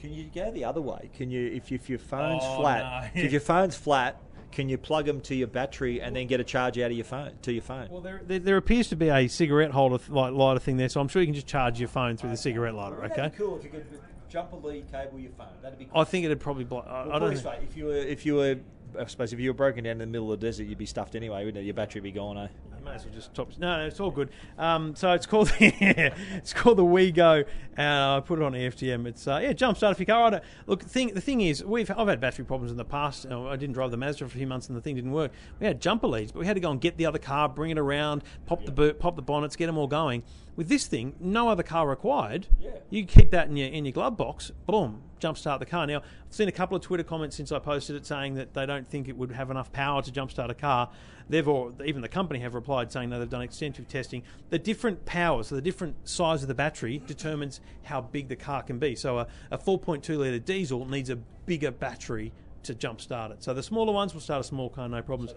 [0.00, 1.10] Can you go the other way?
[1.16, 3.22] Can you, if, if your phone's Oh, flat, no.
[3.22, 4.20] if your phone's flat,
[4.52, 7.04] can you plug them to your battery and then get a charge out of your
[7.04, 7.88] phone to your phone?
[7.90, 11.00] Well, there, there, there appears to be a cigarette holder like lighter thing there, so
[11.00, 12.96] I'm sure you can just charge your phone through the cigarette lighter.
[12.96, 13.32] Wouldn't Okay.
[13.36, 13.84] cool if you could
[14.28, 15.46] jump a lead cable your phone.
[15.62, 16.00] That'd be cool.
[16.00, 16.64] I think it'd probably.
[16.64, 17.28] Blo- I, Well, I don't.
[17.28, 18.56] it this think- way, if you were, if you were,
[18.98, 20.86] I suppose if you were broken down in the middle of the desert, you'd be
[20.86, 21.66] stuffed anyway, wouldn't it?
[21.66, 22.48] Your battery would be gone, eh?
[22.88, 23.50] You may as well just top.
[23.58, 24.30] No, no, it's all good.
[24.56, 27.44] Um, so it's called it's called the Weego.
[27.76, 29.06] Uh, I put it on EFTM.
[29.06, 30.24] It's uh, yeah, jumpstart if your car.
[30.24, 32.84] I don't, look, the thing the thing is, we've I've had battery problems in the
[32.84, 33.24] past.
[33.24, 35.12] You know, I didn't drive the Mazda for a few months and the thing didn't
[35.12, 35.32] work.
[35.60, 37.70] We had jumper leads, but we had to go and get the other car, bring
[37.70, 40.22] it around, pop the boot, pop the bonnets, get them all going.
[40.56, 42.48] With this thing, no other car required.
[42.58, 42.70] Yeah.
[42.90, 44.50] You keep that in your in your glove box.
[44.66, 45.86] Boom, jumpstart the car.
[45.86, 48.64] Now I've seen a couple of Twitter comments since I posted it saying that they
[48.64, 50.90] don't think it would have enough power to jumpstart a car.
[51.28, 54.22] They've all, even the company have replied saying no, they've done extensive testing.
[54.50, 58.62] The different powers, so the different size of the battery determines how big the car
[58.62, 58.94] can be.
[58.94, 62.32] So a, a 4.2 litre diesel needs a bigger battery
[62.64, 63.42] to jumpstart it.
[63.42, 65.32] So the smaller ones will start a small car, no problems.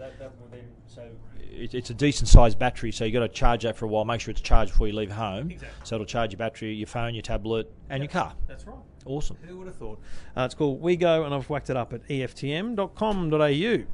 [1.40, 4.04] It, it's a decent sized battery, so you've got to charge that for a while.
[4.04, 5.50] Make sure it's charged before you leave home.
[5.50, 5.80] Exactly.
[5.84, 8.34] So it'll charge your battery, your phone, your tablet, and your car.
[8.46, 8.76] That's right.
[9.04, 9.36] Awesome.
[9.46, 10.00] Who would have thought?
[10.36, 13.84] Uh, it's called Weego, and I've whacked it up at EFTM.com.au.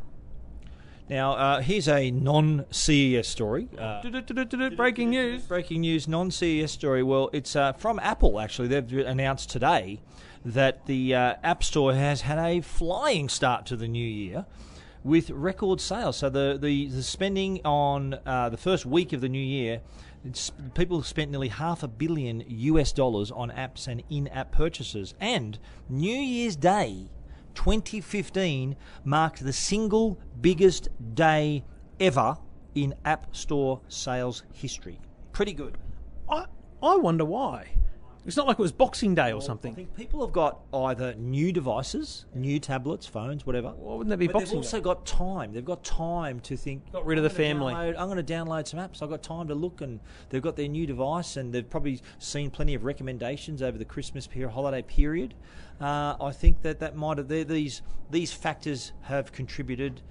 [1.08, 3.68] Now, uh, here's a non CES story.
[3.78, 4.02] Uh,
[4.76, 5.42] Breaking news.
[5.42, 7.02] Breaking news, non CES story.
[7.02, 8.68] Well, it's uh, from Apple, actually.
[8.68, 10.00] They've announced today
[10.44, 14.44] that the uh, App Store has had a flying start to the new year
[15.02, 16.18] with record sales.
[16.18, 19.80] So the, the, the spending on uh, the first week of the new year,
[20.24, 25.14] it's, people spent nearly half a billion US dollars on apps and in app purchases.
[25.20, 27.08] And New Year's Day
[27.58, 31.64] 2015 marked the single biggest day
[31.98, 32.38] ever
[32.76, 35.00] in App Store sales history.
[35.32, 35.76] Pretty good.
[36.30, 36.44] I,
[36.80, 37.70] I wonder why.
[38.28, 39.74] It's not like it was Boxing Day or I something.
[39.74, 43.70] think people have got either new devices, new tablets, phones, whatever.
[43.70, 44.82] Why wouldn't that be But Boxing they've also Day?
[44.82, 45.54] got time.
[45.54, 46.92] They've got time to think.
[46.92, 49.02] Got rid of the family." download- I'm going to download some apps.
[49.02, 52.50] I've got time to look, and they've got their new device, and they've probably seen
[52.50, 55.32] plenty of recommendations over the Christmas period, holiday period.
[55.80, 60.02] Uh, I think that that might have these these factors have contributed,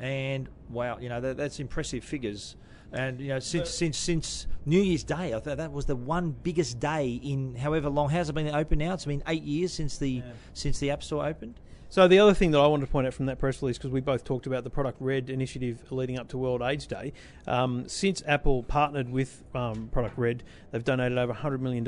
[0.00, 2.56] and wow, you know that, that's impressive figures.
[2.92, 6.36] And you know, since since since New Year's Day, I thought that was the one
[6.42, 8.10] biggest day in however long.
[8.10, 8.94] How's it been open now?
[8.94, 11.58] It's been eight years since the since the App Store opened.
[11.92, 13.90] So the other thing that I wanted to point out from that press release, because
[13.90, 17.12] we both talked about the Product Red initiative leading up to World AIDS Day,
[17.46, 21.84] um, since Apple partnered with um, Product Red, they've donated over $100 million,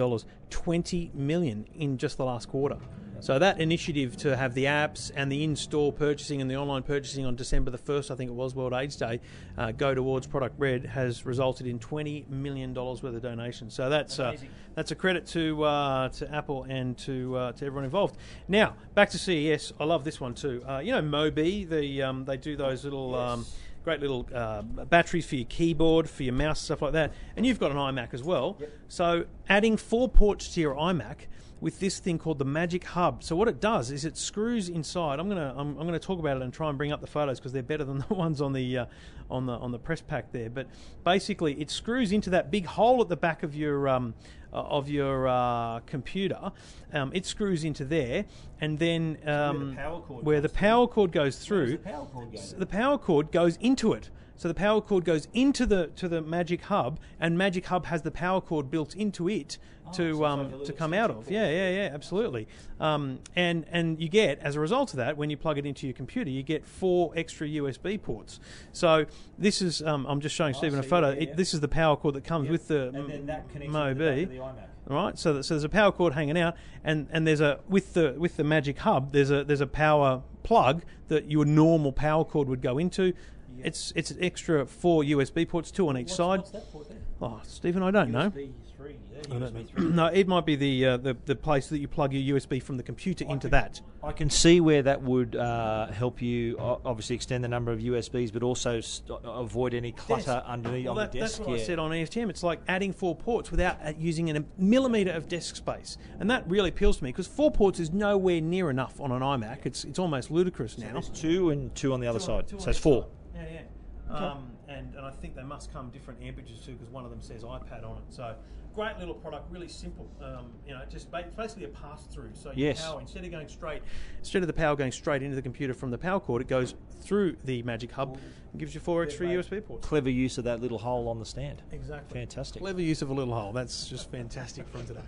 [0.50, 2.76] 20 million in just the last quarter.
[3.20, 7.24] So that initiative to have the apps and the in-store purchasing and the online purchasing
[7.24, 9.20] on December the 1st, I think it was, World AIDS Day,
[9.56, 13.74] uh, go towards Product Red has resulted in $20 million worth of donations.
[13.74, 14.36] So that's uh,
[14.74, 18.16] that's a credit to uh, to Apple and to uh, to everyone involved.
[18.48, 19.72] Now, back to CES.
[19.78, 20.62] I love this one too.
[20.68, 23.14] Uh, you know Mobee, the, um, they do those little...
[23.14, 23.46] Um,
[23.84, 27.12] great little uh, batteries for your keyboard, for your mouse, stuff like that.
[27.36, 28.58] And you've got an iMac as well.
[28.88, 31.26] So adding four ports to your iMac
[31.64, 33.24] with this thing called the Magic Hub.
[33.24, 35.18] So what it does is it screws inside.
[35.18, 37.40] I'm gonna I'm, I'm gonna talk about it and try and bring up the photos
[37.40, 38.86] because they're better than the ones on the uh,
[39.30, 40.50] on the on the press pack there.
[40.50, 40.66] But
[41.04, 44.12] basically, it screws into that big hole at the back of your um,
[44.52, 46.52] uh, of your uh, computer.
[46.92, 48.26] Um, it screws into there,
[48.60, 52.66] and then um, power cord where the power cord goes through the power cord the
[52.66, 54.10] power cord goes into it.
[54.36, 58.02] So the power cord goes into the to the Magic Hub, and Magic Hub has
[58.02, 59.58] the power cord built into it
[59.92, 61.30] to um, to come out of.
[61.30, 62.48] Yeah, yeah, yeah, absolutely.
[62.80, 65.86] Um, and and you get as a result of that, when you plug it into
[65.86, 68.40] your computer, you get four extra USB ports.
[68.72, 69.06] So
[69.38, 71.10] this is um, I'm just showing Stephen a photo.
[71.10, 71.22] yeah, yeah.
[71.30, 74.22] It, this is the power cord that comes with the and then that connects Mobee.
[74.22, 74.68] to the back iMac.
[74.90, 77.58] All right, so, that, so there's a power cord hanging out, and, and there's a
[77.68, 81.90] with the with the Magic Hub, there's a there's a power plug that your normal
[81.90, 83.14] power cord would go into.
[83.62, 86.40] It's it's an extra four USB ports, two on each side.
[86.40, 86.98] What's that port there?
[87.22, 88.30] Oh, Stephen, I don't know.
[88.30, 88.50] Three.
[88.84, 89.88] Yeah, I don't USB know.
[89.88, 92.76] no, it might be the, uh, the the place that you plug your USB from
[92.76, 93.80] the computer into that.
[94.02, 98.30] I can see where that would uh, help you obviously extend the number of USBs,
[98.32, 101.38] but also st- avoid any clutter underneath Well, on that, the desk.
[101.38, 101.62] that's what yeah.
[101.62, 102.28] I said on E EFTM.
[102.28, 106.46] It's like adding four ports without uh, using a millimetre of desk space, and that
[106.50, 109.60] really appeals to me because four ports is nowhere near enough on an iMac.
[109.64, 110.92] It's it's almost ludicrous now.
[110.92, 113.02] There's two and two on the other Two side, two so it's four.
[113.04, 113.10] side.
[113.34, 114.14] Yeah, yeah.
[114.14, 117.22] Um, and, and I think they must come different amperages too, because one of them
[117.22, 118.04] says iPad on it.
[118.10, 118.34] So
[118.74, 120.08] great little product, really simple.
[120.20, 122.30] Um, you know, just basically a pass through.
[122.34, 122.84] So your Yes.
[122.84, 123.82] power instead of going straight,
[124.18, 126.74] instead of the power going straight into the computer from the power cord, it goes
[127.00, 128.18] through the Magic Hub
[128.52, 129.86] and gives you four extra USB ports.
[129.86, 131.62] Clever use of that little hole on the stand.
[131.70, 132.18] Exactly.
[132.18, 132.62] Fantastic.
[132.62, 133.52] Clever use of a little hole.
[133.52, 135.02] That's just fantastic from today.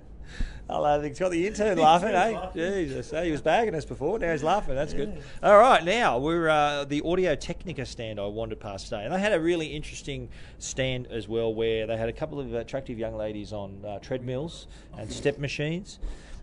[0.68, 2.30] Hello, he's got the intern laughing, eh?
[2.32, 2.60] laughing.
[2.60, 3.24] Jesus, eh?
[3.24, 4.18] he was bagging us before.
[4.18, 4.74] Now he's laughing.
[4.74, 5.22] That's good.
[5.40, 9.20] All right, now we're uh, the Audio Technica stand I wandered past today, and they
[9.20, 10.28] had a really interesting
[10.58, 14.66] stand as well, where they had a couple of attractive young ladies on uh, treadmills
[14.96, 15.98] and step machines.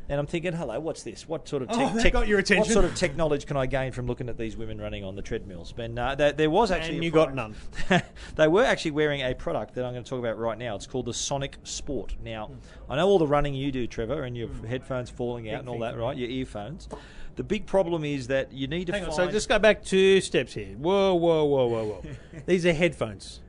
[0.10, 1.30] And I'm thinking, hello, what's this?
[1.30, 2.60] What sort of Oh, tech, got your attention.
[2.60, 5.16] What sort of tech knowledge can I gain from looking at these women running on
[5.16, 5.72] the treadmills?
[5.72, 7.56] But uh, there, there was actually And you got none.
[8.36, 10.76] they were actually wearing a product that I'm going to talk about right now.
[10.76, 12.18] It's called the Sonic Sport.
[12.22, 12.52] Now,
[12.90, 15.80] I know all the running you do, Trevor, and your headphones falling out and all
[15.80, 16.18] that, right?
[16.18, 16.90] Your earphones.
[17.36, 19.12] The big problem is that you need to Hang on.
[19.14, 20.76] So just go back two steps here.
[20.78, 22.04] Whoa, whoa, whoa, whoa, whoa.
[22.46, 23.40] These are headphones.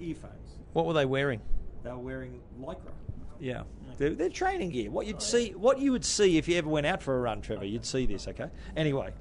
[0.00, 0.43] earphones.
[0.74, 1.40] What were they wearing?
[1.82, 2.92] They were wearing lycra.
[3.40, 3.62] Yeah,
[3.96, 4.90] they're, they're training gear.
[4.90, 7.40] What you'd see, what you would see if you ever went out for a run,
[7.40, 8.28] Trevor, you'd see this.
[8.28, 8.48] Okay.
[8.76, 9.12] Anyway,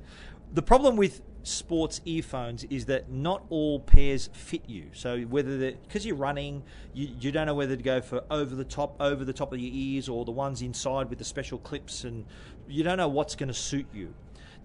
[0.52, 4.90] the problem with sports earphones is that not all pairs fit you.
[4.94, 6.64] So whether because you're running,
[6.94, 9.60] you, you don't know whether to go for over the top, over the top of
[9.60, 12.26] your ears, or the ones inside with the special clips, and
[12.68, 14.14] you don't know what's going to suit you.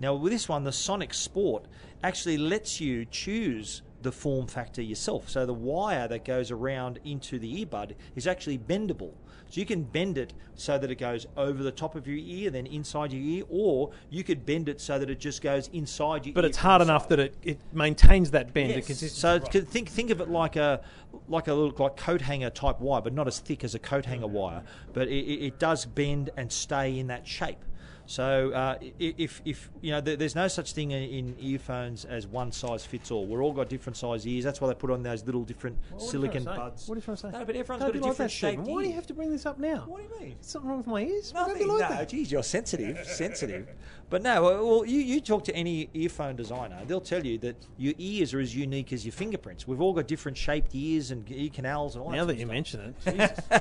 [0.00, 1.66] Now, with this one, the Sonic Sport
[2.02, 5.28] actually lets you choose the form factor yourself.
[5.28, 9.12] So the wire that goes around into the earbud is actually bendable.
[9.50, 12.50] So you can bend it so that it goes over the top of your ear,
[12.50, 16.26] then inside your ear, or you could bend it so that it just goes inside
[16.26, 18.70] your But it's hard enough that it, it maintains that bend.
[18.70, 19.12] Yes.
[19.12, 20.82] So c- think think of it like a
[21.28, 24.04] like a little like coat hanger type wire, but not as thick as a coat
[24.04, 24.62] hanger wire.
[24.92, 27.64] But it, it does bend and stay in that shape.
[28.10, 32.50] So uh, if if you know there's no such thing in- in earphones as one
[32.52, 33.26] size fits all.
[33.26, 34.44] We're all got different size ears.
[34.44, 36.68] That's why they put on those little different What are you silicon trying to say?
[36.70, 36.88] buds.
[36.88, 37.30] What are you trying to say?
[37.32, 38.56] No, but everyone's Don't got a like different that, Stephen.
[38.64, 39.84] shaped Why do you have to bring this up now?
[39.86, 40.36] What do you mean?
[40.40, 41.34] Something wrong with my ears?
[41.34, 41.58] Why Nothing.
[41.58, 42.08] don't be like no, that?
[42.08, 43.68] geez, you're sensitive, sensitive.
[44.10, 47.92] But no, well, you, you talk to any earphone designer, they'll tell you that your
[47.98, 49.68] ears are as unique as your fingerprints.
[49.68, 52.32] We've all got different shaped ears and ear canals and all Now that.
[52.32, 52.54] that you stuff.
[52.54, 53.60] mention it, Jesus.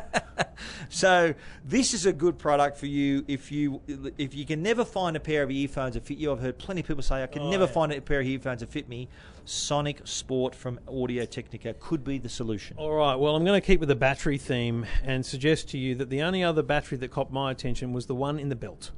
[0.88, 1.34] so
[1.66, 3.82] this is a good product for you if you
[4.18, 6.32] if you can never find a pair of earphones that fit you.
[6.32, 7.72] I've heard plenty of people say I can Oh, never yeah.
[7.72, 9.08] find a pair of earphones that fit me.
[9.46, 12.76] Sonic Sport from Audio Technica could be the solution.
[12.78, 13.16] All right.
[13.16, 16.22] Well, I'm going to keep with the battery theme and suggest to you that the
[16.22, 18.92] only other battery that caught my attention was the one in the belt.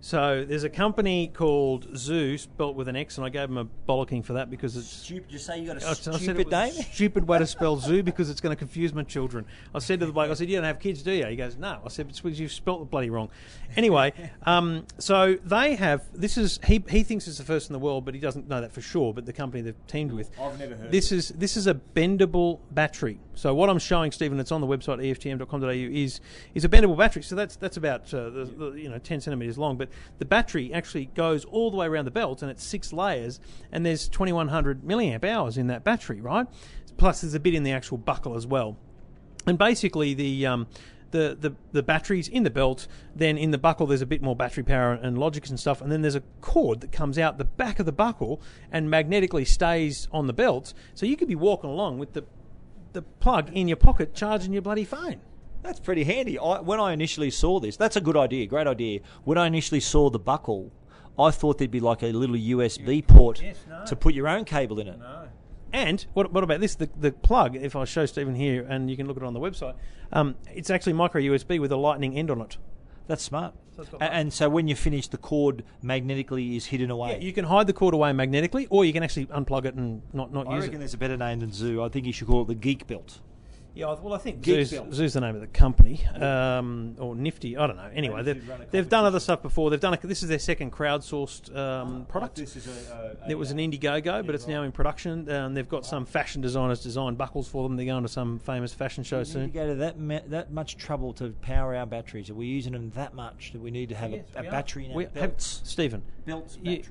[0.00, 3.64] So there's a company called Xoo, spelt with an X, and I gave them a
[3.64, 5.32] bollocking for that because it's Stupid.
[5.32, 6.72] You say you got a I stupid was name?
[6.92, 9.44] Stupid way to spell zoo because it's going to confuse my children.
[9.74, 11.56] I said to the bloke, I said, "You don't have kids, do you?" He goes,
[11.56, 13.28] "No." I said, "It's because you've spelt it bloody wrong."
[13.76, 14.12] Anyway,
[14.44, 16.04] um, so they have.
[16.14, 16.84] This is he.
[16.88, 19.12] He thinks it's the first in the world, but he doesn't know that for sure.
[19.12, 22.60] But the company they've teamed with, I've never heard This is this is a bendable
[22.70, 23.18] battery.
[23.34, 26.20] So what I'm showing, Stephen, it's on the website eftm.com.au, is
[26.54, 27.22] is a bendable battery.
[27.22, 29.87] So that's that's about uh, the, the, you know 10 centimeters long, but
[30.18, 33.40] the battery actually goes all the way around the belt, and it's six layers,
[33.72, 36.46] and there's 2100 milliamp hours in that battery, right?
[36.96, 38.76] Plus, there's a bit in the actual buckle as well.
[39.46, 40.66] And basically, the um,
[41.10, 44.36] the, the the batteries in the belt, then in the buckle, there's a bit more
[44.36, 47.44] battery power and logic and stuff, and then there's a cord that comes out the
[47.44, 50.74] back of the buckle and magnetically stays on the belt.
[50.94, 52.24] So you could be walking along with the
[52.92, 55.20] the plug in your pocket, charging your bloody phone.
[55.62, 56.38] That's pretty handy.
[56.38, 59.00] I, when I initially saw this, that's a good idea, great idea.
[59.24, 60.72] When I initially saw the buckle,
[61.18, 63.84] I thought there'd be like a little USB port Yes, no.
[63.86, 64.98] to put your own cable in it.
[65.72, 66.76] And what, what about this?
[66.76, 69.34] The, the plug, if I show Stephen here, and you can look at it on
[69.34, 69.74] the website,
[70.12, 72.56] um, it's actually micro USB with a lightning end on it.
[73.06, 73.54] That's smart.
[73.76, 77.12] So it's got A- and so when you finish, the cord magnetically is hidden away.
[77.12, 80.02] Yeah, you can hide the cord away magnetically, or you can actually unplug it and
[80.12, 80.66] not, not I use it.
[80.66, 81.84] I reckon there's a better name than Xoo.
[81.84, 83.20] I think you should call it the Geek Belt.
[83.78, 87.56] Yeah, well, I think Geek Xoo's, Xoo's the name of the company, um, or Nifty.
[87.56, 87.88] I don't know.
[87.94, 89.70] Anyway, Maybe they've, should run a they've done other stuff before.
[89.70, 92.40] They've done a, this is their second crowdsourced um, product.
[92.40, 95.28] is a, It was an Indiegogo, but it's now in production.
[95.28, 97.76] And they've got some fashion designers design buckles for them.
[97.76, 99.50] They're going to some famous fashion show We need to soon.
[99.52, 102.30] go to that ma- that much trouble to power our batteries.
[102.30, 104.86] Are we using them that much that we need to have Yes, a, a battery
[104.86, 106.82] in our We- have- Stephen, belts you,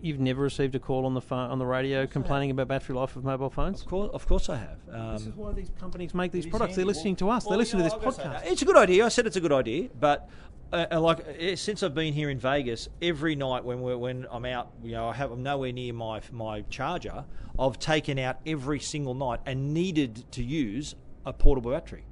[0.00, 3.16] you've never received a call on the phone on the radio complaining about battery life
[3.16, 3.82] of mobile phones.
[3.82, 4.78] Of course, of course, I have.
[5.12, 6.76] This is Um, why these companies make these products.
[6.76, 7.44] They're listening to us.
[7.44, 8.46] Well, They're you know, to this podcast.
[8.46, 9.04] It's a good idea.
[9.04, 10.28] I said it's a good idea, but
[10.72, 14.26] uh, uh, like uh, since I've been here in Vegas, every night when we're, when
[14.30, 17.24] I'm out, you know, I have I'm nowhere near my my charger.
[17.58, 20.94] I've taken out every single night and needed to use
[21.26, 22.04] a portable battery.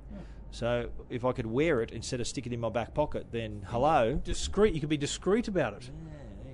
[0.52, 3.66] So if I could wear it instead of stick it in my back pocket, then
[3.68, 4.14] hello.
[4.24, 4.72] discreet.
[4.72, 5.90] You could be discreet about it.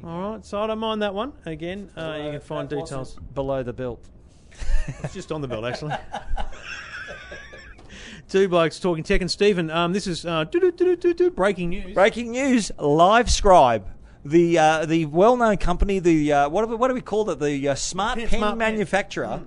[0.05, 1.33] All right, so I don't mind that one.
[1.47, 3.11] Again, uh, you can find That details.
[3.17, 4.05] wasn't below the belt.
[5.05, 5.95] It's just on the belt, actually.
[8.29, 9.71] Two blokes talking tech and Stephen.
[9.71, 10.45] Um, this is uh,
[11.35, 11.95] breaking news.
[11.95, 13.85] Breaking news: Livescribe,
[14.25, 17.39] the uh, the well-known company, the uh, what do we, what do we call it?
[17.39, 18.59] The uh, smart Pen- pen smart pen.
[18.59, 19.43] manufacturer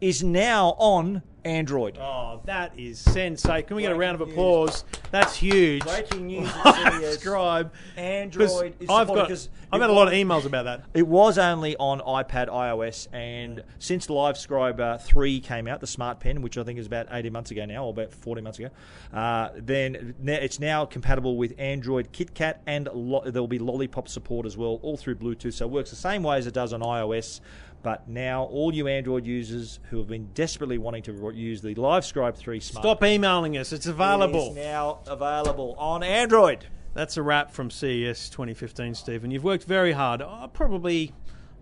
[0.00, 1.98] is now on Android.
[1.98, 3.66] Oh, that is sensate.
[3.66, 4.84] Can we get a round of applause?
[5.10, 5.82] That's huge.
[5.84, 7.12] Breaking news at CES.
[7.14, 7.72] Subscribe.
[7.96, 9.28] Android is I've got, got.
[9.28, 10.82] 'cause I've it had a lot of emails about that.
[10.94, 16.20] It was only on iPad, iOS, and since Livescribe uh, 3 came out, the Smart
[16.20, 18.68] Pen, which I think is about 18 months ago now, or about 40 months ago,
[19.12, 24.08] uh, then ne- it's now compatible with Android KitKat, and lo- there will be Lollipop
[24.08, 25.52] support as well, all through Bluetooth.
[25.54, 27.40] So it works the same way as it does on iOS.
[27.82, 32.36] But now, all you Android users who have been desperately wanting to use the Livescribe
[32.36, 33.72] 3 Smart Stop emailing us.
[33.72, 34.50] It's available.
[34.50, 36.66] is now available on Android.
[36.92, 39.30] That's a wrap from CES 2015, Stephen.
[39.30, 40.20] You've worked very hard.
[40.20, 41.14] Oh, probably,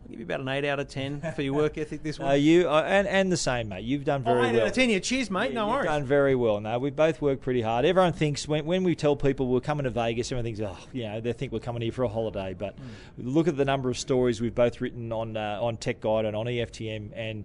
[0.09, 2.40] I'll give you about an 8 out of 10 for your work ethic this week.
[2.42, 3.85] you uh, and and the same, mate.
[3.85, 4.61] You've done very oh, 8 well.
[4.62, 4.88] out of 10.
[4.88, 5.53] Yeah, cheers, mate.
[5.53, 5.87] no You've worries.
[5.87, 6.61] done very well.
[6.61, 7.85] No, we both work pretty hard.
[7.85, 11.03] Everyone thinks when, when we tell people we're coming to Vegas, everyone thinks, oh, you
[11.05, 12.55] know, they think we're coming here for a holiday.
[12.59, 13.29] But Hmm.
[13.29, 16.35] look at the number of stories we've both written on uh, on Tech Guide and
[16.35, 17.44] on EFTM, and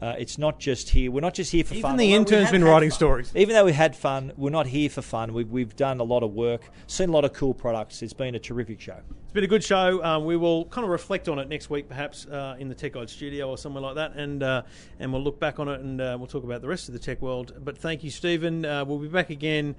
[0.00, 1.10] uh, it's not just here.
[1.10, 1.94] We're not just here for Even fun.
[1.94, 2.96] Even the intern's have been writing fun.
[2.96, 3.32] stories.
[3.34, 5.32] Even though we had fun, we're not here for fun.
[5.32, 8.02] We've, we've done a lot of work, seen a lot of cool products.
[8.02, 9.00] It's been a terrific show.
[9.24, 10.02] It's been a good show.
[10.04, 12.92] Um, we will kind of reflect on it next week, perhaps uh, in the Tech
[12.92, 14.62] Guide studio or somewhere like that, and uh,
[15.00, 17.00] and we'll look back on it and uh, we'll talk about the rest of the
[17.00, 17.52] tech world.
[17.58, 18.64] But thank you, Stephen.
[18.64, 19.74] Uh, we'll be back again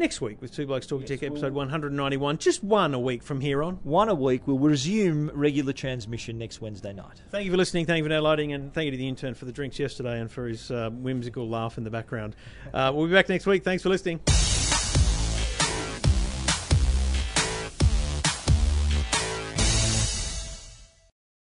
[0.00, 2.38] next week with Two Blokes Talking Tech, episode 191.
[2.38, 3.74] Just one a week from here on.
[3.84, 4.46] One a week.
[4.46, 7.22] We'll resume regular transmission next Wednesday night.
[7.30, 7.84] Thank you for listening.
[7.84, 10.32] Thank you for downloading, and thank you to the intern for the drinks yesterday and
[10.32, 12.34] for his uh, whimsical laugh in the background.
[12.72, 13.62] Uh, we'll be back next week.
[13.62, 14.20] Thanks for listening.